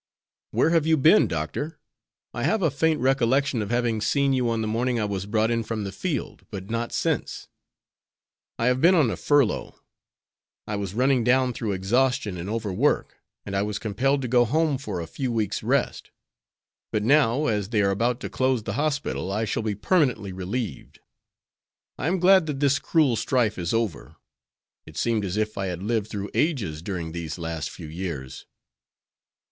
"Where 0.49 0.71
have 0.71 0.87
you 0.87 0.97
been, 0.97 1.27
Doctor? 1.27 1.77
I 2.33 2.41
have 2.41 2.63
a 2.63 2.71
faint 2.71 3.01
recollection 3.01 3.61
of 3.61 3.69
having 3.69 4.01
seen 4.01 4.33
you 4.33 4.49
on 4.49 4.61
the 4.61 4.67
morning 4.67 4.99
I 4.99 5.05
was 5.05 5.27
brought 5.27 5.51
in 5.51 5.61
from 5.61 5.83
the 5.83 5.91
field, 5.91 6.43
but 6.49 6.71
not 6.71 6.91
since." 6.91 7.49
"I 8.57 8.65
have 8.65 8.81
been 8.81 8.95
on 8.95 9.11
a 9.11 9.15
furlough. 9.15 9.75
I 10.65 10.75
was 10.75 10.95
running 10.95 11.23
down 11.23 11.53
through 11.53 11.73
exhaustion 11.73 12.35
and 12.35 12.49
overwork, 12.49 13.19
and 13.45 13.55
I 13.55 13.61
was 13.61 13.77
compelled 13.77 14.23
to 14.23 14.27
go 14.27 14.43
home 14.43 14.79
for 14.79 14.99
a 14.99 15.05
few 15.05 15.31
weeks' 15.31 15.61
rest. 15.61 16.09
But 16.91 17.03
now, 17.03 17.45
as 17.45 17.69
they 17.69 17.83
are 17.83 17.91
about 17.91 18.19
to 18.21 18.29
close 18.31 18.63
the 18.63 18.73
hospital, 18.73 19.31
I 19.31 19.45
shall 19.45 19.61
be 19.61 19.75
permanently 19.75 20.33
relieved. 20.33 20.99
I 21.99 22.07
am 22.07 22.17
glad 22.17 22.47
that 22.47 22.59
this 22.59 22.79
cruel 22.79 23.15
strife 23.15 23.59
is 23.59 23.71
over. 23.71 24.15
It 24.87 24.97
seemed 24.97 25.23
as 25.25 25.37
if 25.37 25.59
I 25.59 25.67
had 25.67 25.83
lived 25.83 26.09
through 26.09 26.31
ages 26.33 26.81
during 26.81 27.11
these 27.11 27.37
last 27.37 27.69
few 27.69 27.85
years. 27.85 28.47